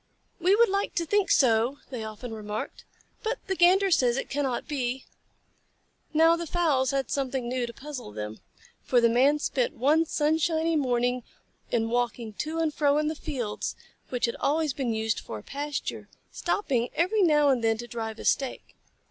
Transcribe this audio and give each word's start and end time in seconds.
"We 0.39 0.55
would 0.55 0.67
like 0.69 0.95
to 0.95 1.05
think 1.05 1.29
so," 1.29 1.77
they 1.91 2.03
often 2.03 2.33
remarked, 2.33 2.85
"but 3.21 3.37
the 3.45 3.55
Gander 3.55 3.91
says 3.91 4.17
it 4.17 4.31
cannot 4.31 4.67
be." 4.67 5.05
Now 6.11 6.35
the 6.35 6.47
fowls 6.47 6.89
had 6.89 7.11
something 7.11 7.47
new 7.47 7.67
to 7.67 7.71
puzzle 7.73 8.11
them, 8.11 8.39
for 8.83 8.99
the 8.99 9.09
Man 9.09 9.37
spent 9.37 9.75
one 9.75 10.07
sunshiny 10.07 10.75
morning 10.75 11.21
in 11.69 11.87
walking 11.91 12.33
to 12.39 12.57
and 12.57 12.73
fro 12.73 12.97
in 12.97 13.09
the 13.09 13.15
fields 13.15 13.75
which 14.09 14.25
had 14.25 14.37
always 14.39 14.73
been 14.73 14.91
used 14.91 15.19
for 15.19 15.37
a 15.37 15.43
pasture, 15.43 16.09
stopping 16.31 16.89
every 16.95 17.21
now 17.21 17.49
and 17.49 17.63
then 17.63 17.77
to 17.77 17.85
drive 17.85 18.17
a 18.17 18.25
stake. 18.25 18.75